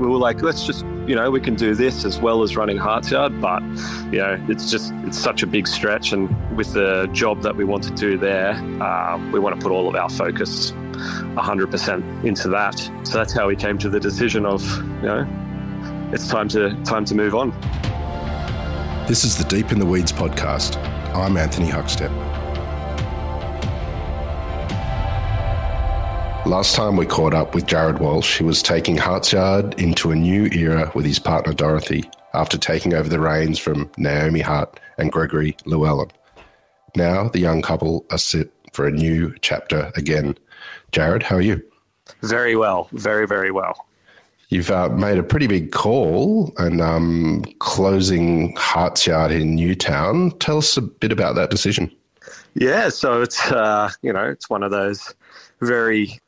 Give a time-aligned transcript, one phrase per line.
[0.00, 2.78] we were like, let's just, you know, we can do this as well as running
[2.78, 3.62] Hartsyard, but
[4.10, 7.64] you know, it's just it's such a big stretch, and with the job that we
[7.64, 8.52] want to do there,
[8.82, 12.78] um, we want to put all of our focus 100% into that.
[13.04, 17.04] So that's how we came to the decision of, you know, it's time to time
[17.04, 17.50] to move on.
[19.06, 20.76] This is the Deep in the Weeds podcast.
[21.14, 22.29] I'm Anthony Huckstep.
[26.46, 30.46] Last time we caught up with Jared Walsh, he was taking Hartsyard into a new
[30.46, 32.02] era with his partner Dorothy
[32.34, 36.10] after taking over the reins from Naomi Hart and Gregory Llewellyn.
[36.96, 40.36] Now the young couple are set for a new chapter again.
[40.92, 41.62] Jared, how are you?
[42.22, 43.86] Very well, very, very well.
[44.48, 50.32] You've uh, made a pretty big call and um, closing Hartsyard in Newtown.
[50.38, 51.94] Tell us a bit about that decision.
[52.54, 55.14] Yeah, so it's uh, you know it's one of those
[55.60, 56.18] very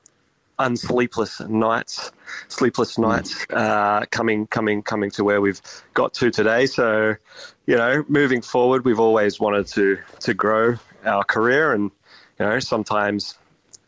[0.58, 2.12] unsleepless nights,
[2.48, 3.02] sleepless hmm.
[3.02, 5.60] nights uh, coming coming coming to where we've
[5.94, 6.66] got to today.
[6.66, 7.16] So,
[7.66, 11.90] you know, moving forward, we've always wanted to to grow our career, and
[12.38, 13.36] you know, sometimes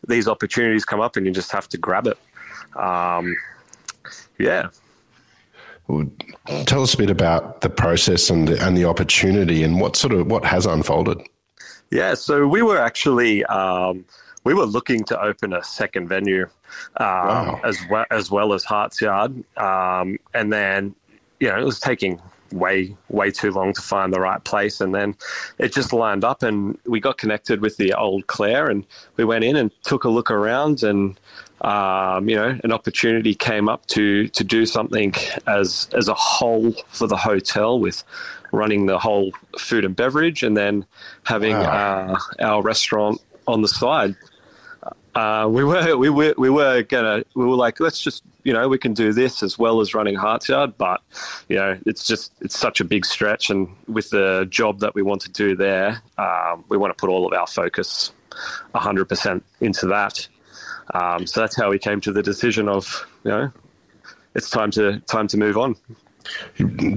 [0.07, 2.19] these opportunities come up, and you just have to grab it.
[2.77, 3.37] Um,
[4.39, 4.69] yeah.
[5.87, 6.11] Well,
[6.65, 10.15] tell us a bit about the process and the, and the opportunity, and what sort
[10.15, 11.21] of what has unfolded.
[11.91, 14.05] Yeah, so we were actually um,
[14.45, 16.43] we were looking to open a second venue
[16.99, 17.61] um, wow.
[17.65, 20.95] as well as well as Hartsyard, um, and then
[21.41, 22.21] you know it was taking
[22.53, 25.17] way way too long to find the right place, and then
[25.59, 28.85] it just lined up, and we got connected with the old Clare, and
[29.17, 31.19] we went in and took a look around, and
[31.63, 35.15] um, you know an opportunity came up to to do something
[35.47, 38.05] as as a whole for the hotel with
[38.53, 40.85] running the whole food and beverage, and then
[41.25, 42.15] having wow.
[42.15, 44.15] uh, our restaurant on the side
[45.15, 48.69] uh, we were we were we were gonna we were like let's just you know
[48.69, 51.01] we can do this as well as running Hartsyard, but
[51.49, 55.03] you know it's just it's such a big stretch, and with the job that we
[55.03, 58.13] want to do there, um, we want to put all of our focus
[58.75, 60.27] 100% into that.
[60.93, 63.53] Um, so that's how we came to the decision of you know
[64.35, 65.77] it's time to time to move on.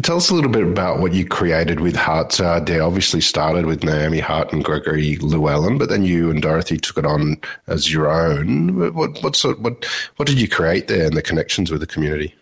[0.03, 2.39] Tell us a little bit about what you created with Hearts.
[2.39, 6.77] Uh, they obviously started with Naomi Hart and Gregory Llewellyn, but then you and Dorothy
[6.77, 7.37] took it on
[7.67, 8.93] as your own.
[8.93, 9.85] What what sort what
[10.16, 12.35] what did you create there and the connections with the community?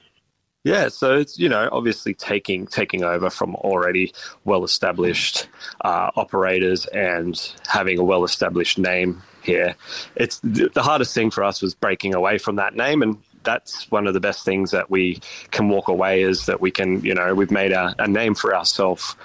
[0.65, 4.11] Yeah, so it's you know obviously taking taking over from already
[4.45, 5.47] well established
[5.81, 9.75] uh, operators and having a well established name here.
[10.15, 14.07] It's the hardest thing for us was breaking away from that name and that's one
[14.07, 15.19] of the best things that we
[15.51, 18.55] can walk away is that we can, you know, we've made a, a name for
[18.55, 19.15] ourselves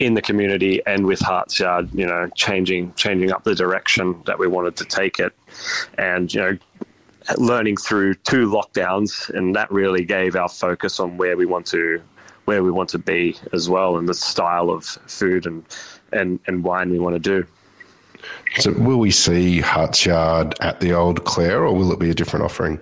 [0.00, 4.48] in the community and with Hartsyard, you know, changing changing up the direction that we
[4.48, 5.32] wanted to take it,
[5.98, 6.58] and you know,
[7.36, 12.00] learning through two lockdowns, and that really gave our focus on where we want to
[12.46, 15.64] where we want to be as well, and the style of food and
[16.12, 17.46] and and wine we want to do.
[18.58, 22.44] So, will we see Hartsyard at the old Clare, or will it be a different
[22.44, 22.80] offering?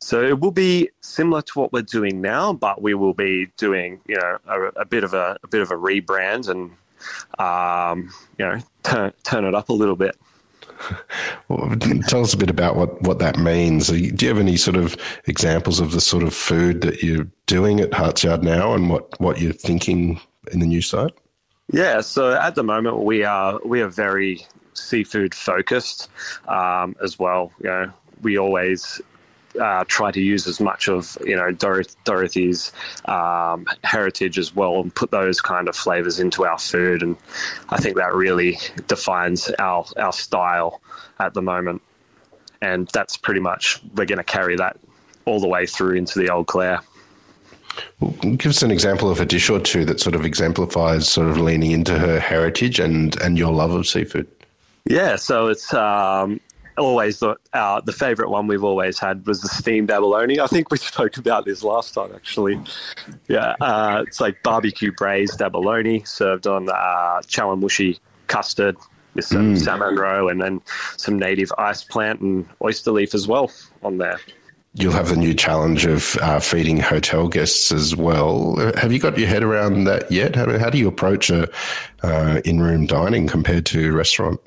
[0.00, 4.00] So it will be similar to what we're doing now, but we will be doing
[4.06, 6.70] you know a, a bit of a, a, bit of a rebrand and
[7.38, 10.16] um, you know turn turn it up a little bit.
[11.48, 11.74] Well,
[12.06, 13.88] tell us a bit about what, what that means.
[13.88, 14.96] Do you have any sort of
[15.26, 19.40] examples of the sort of food that you're doing at Hartsyard now, and what, what
[19.40, 20.20] you're thinking
[20.52, 21.10] in the new site?
[21.72, 26.08] Yeah, so at the moment we are we are very seafood focused
[26.46, 27.52] um, as well.
[27.60, 29.00] You know, we always
[29.58, 32.72] uh, try to use as much of you know Dorothy's
[33.06, 37.16] um, heritage as well and put those kind of flavors into our food, and
[37.70, 40.80] I think that really defines our our style
[41.18, 41.82] at the moment,
[42.62, 44.78] and that's pretty much we're going to carry that
[45.24, 46.80] all the way through into the old Clare.
[48.00, 51.28] Well, give us an example of a dish or two that sort of exemplifies sort
[51.28, 54.26] of leaning into her heritage and and your love of seafood.
[54.86, 56.40] Yeah, so it's um,
[56.78, 60.40] always the uh, the favourite one we've always had was the steamed abalone.
[60.40, 62.60] I think we spoke about this last time, actually.
[63.28, 68.76] Yeah, uh, it's like barbecue braised abalone served on uh, chawanmushi custard
[69.14, 69.58] with some mm.
[69.58, 70.60] salmon roe and then
[70.96, 73.50] some native ice plant and oyster leaf as well
[73.82, 74.20] on there.
[74.74, 78.54] You'll have the new challenge of uh, feeding hotel guests as well.
[78.76, 80.36] Have you got your head around that yet?
[80.36, 81.48] How, how do you approach a
[82.04, 84.40] uh, in-room dining compared to restaurant?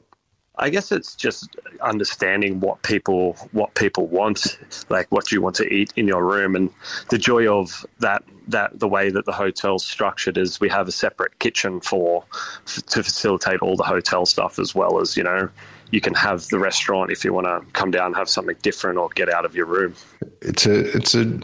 [0.57, 4.59] I guess it's just understanding what people what people want,
[4.89, 6.69] like what you want to eat in your room, and
[7.09, 10.91] the joy of that that the way that the hotel's structured is we have a
[10.91, 12.23] separate kitchen for
[12.65, 15.49] to facilitate all the hotel stuff as well as you know
[15.93, 18.97] you can have the restaurant if you want to come down and have something different
[18.97, 19.93] or get out of your room.
[20.41, 21.39] It's a it's a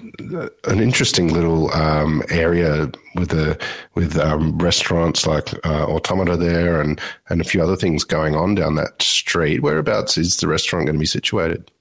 [0.65, 3.57] an interesting little um, area with a
[3.95, 6.99] with um, restaurants like uh, Automata there and
[7.29, 9.61] and a few other things going on down that street.
[9.61, 11.71] Whereabouts is the restaurant going to be situated?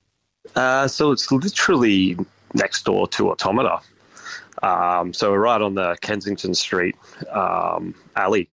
[0.56, 2.16] Uh, so it's literally
[2.54, 3.80] next door to Automata.
[4.62, 6.96] Um, so we're right on the Kensington Street
[7.30, 8.48] um, alley.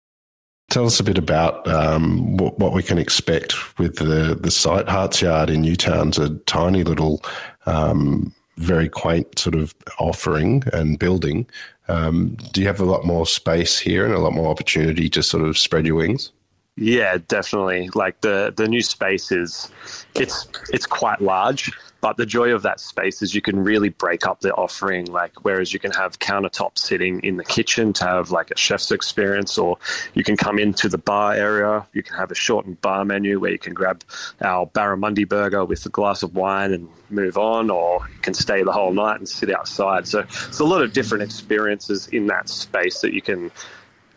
[0.71, 4.87] Tell us a bit about um, what, what, we can expect with the, the site.
[4.87, 7.23] Hartsyard in Newtown's a tiny little,
[7.67, 11.46] um, very quaint sort of offering and building.
[11.88, 15.22] Um, do you have a lot more space here and a lot more opportunity to
[15.22, 16.32] sort of spread your wings?
[16.76, 17.90] Yeah, definitely.
[17.94, 19.70] Like the the new space is,
[20.14, 21.70] it's it's quite large,
[22.00, 25.04] but the joy of that space is you can really break up the offering.
[25.04, 28.90] Like, whereas you can have countertop sitting in the kitchen to have like a chef's
[28.90, 29.76] experience, or
[30.14, 31.86] you can come into the bar area.
[31.92, 34.02] You can have a shortened bar menu where you can grab
[34.40, 38.62] our barramundi burger with a glass of wine and move on, or you can stay
[38.62, 40.08] the whole night and sit outside.
[40.08, 43.50] So it's a lot of different experiences in that space that you can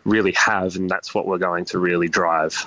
[0.06, 2.66] really have, and that's what we're going to really drive.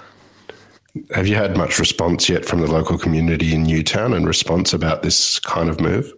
[1.14, 5.02] Have you had much response yet from the local community in Newtown and response about
[5.02, 6.12] this kind of move?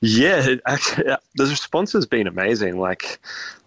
[0.00, 2.78] Yeah, actually, the response has been amazing.
[2.78, 3.18] Like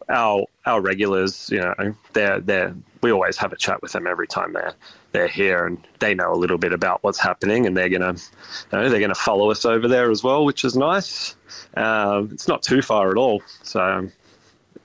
[0.10, 4.28] our our regulars, you know, they're they're we always have a chat with them every
[4.28, 4.74] time they're
[5.12, 8.78] they're here, and they know a little bit about what's happening, and they're gonna, you
[8.78, 11.36] know, they're gonna follow us over there as well, which is nice.
[11.76, 14.10] Um, it's not too far at all, so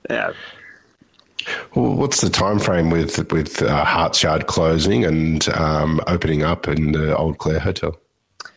[0.09, 0.33] yeah,
[1.75, 6.91] well, what's the time frame with with uh, Hartsyard closing and um, opening up in
[6.91, 7.95] the Old Clare Hotel?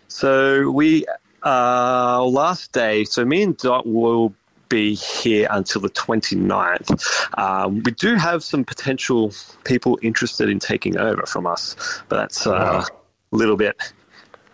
[0.09, 1.05] So we
[1.45, 3.05] uh, last day.
[3.05, 4.35] So me and Dot will
[4.69, 7.39] be here until the 29th.
[7.39, 9.33] Um, we do have some potential
[9.65, 11.77] people interested in taking over from us,
[12.09, 12.87] but that's uh, wow.
[13.33, 13.77] a little bit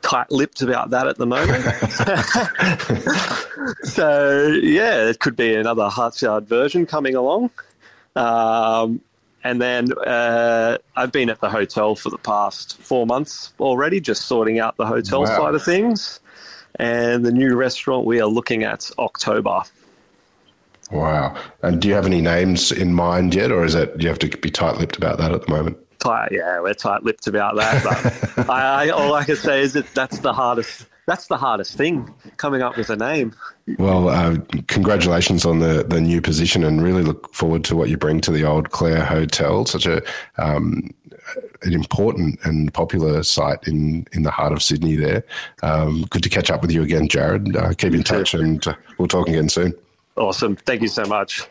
[0.03, 1.65] tight-lipped about that at the moment.
[3.85, 7.51] so yeah, it could be another Hartsyard version coming along.
[8.17, 9.01] Um,
[9.45, 14.27] and then uh, I've been at the hotel for the past four months already, just
[14.27, 15.27] sorting out the hotel wow.
[15.27, 16.21] side of things.
[16.75, 19.63] And the new restaurant we are looking at October.
[20.91, 21.37] Wow!
[21.63, 24.19] And do you have any names in mind yet, or is it do you have
[24.21, 25.77] to be tight-lipped about that at the moment?
[25.99, 27.85] Tight, yeah, we're tight-lipped about that.
[28.37, 31.75] But I, I, all I can say is that that's the hardest that's the hardest
[31.75, 33.35] thing coming up with a name.
[33.79, 37.97] Well, uh, congratulations on the, the new position and really look forward to what you
[37.97, 40.03] bring to the Old Clare Hotel, such a
[40.37, 40.91] um,
[41.63, 45.25] an important and popular site in, in the heart of Sydney there.
[45.63, 47.57] Um, good to catch up with you again, Jared.
[47.57, 49.75] Uh, keep in touch and uh, we'll talk again soon.
[50.17, 50.57] Awesome.
[50.57, 51.43] Thank you so much.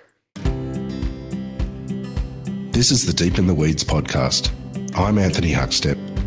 [2.74, 4.52] This is the Deep in the Weeds podcast.
[4.96, 6.17] I'm Anthony Huckstep